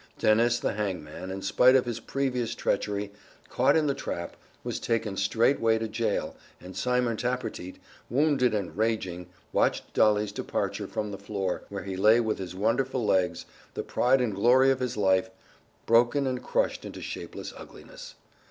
[0.17, 3.11] Dennis the hangman, in spite of his previous treachery,
[3.49, 7.75] caught in the trap, was taken straight way to jail, and Simon Tappertit,
[8.09, 13.05] wounded and raging, watched Dolly's departure from the floor, where he lay with his wonderful
[13.05, 13.45] legs,
[13.75, 15.29] the pride and glory of his life,
[15.85, 18.15] broken and crushed into shapeless ugliness.